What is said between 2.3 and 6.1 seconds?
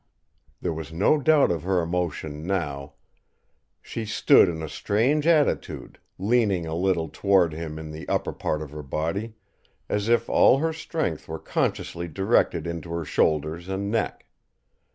now. She stood in a strange attitude,